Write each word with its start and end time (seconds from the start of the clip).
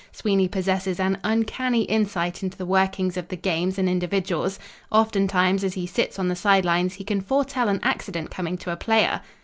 Sweeney 0.11 0.47
possesses 0.47 0.99
an 0.99 1.19
uncanny 1.23 1.83
insight 1.83 2.41
into 2.41 2.57
the 2.57 2.65
workings 2.65 3.17
of 3.17 3.27
the 3.27 3.35
games 3.35 3.77
and 3.77 3.87
individuals. 3.87 4.57
Oftentimes 4.91 5.63
as 5.63 5.75
he 5.75 5.85
sits 5.85 6.17
on 6.17 6.27
the 6.27 6.35
side 6.35 6.65
lines 6.65 6.95
he 6.95 7.03
can 7.03 7.21
foretell 7.21 7.69
an 7.69 7.79
accident 7.83 8.31
coming 8.31 8.57
to 8.57 8.71
a 8.71 8.75
player. 8.75 9.21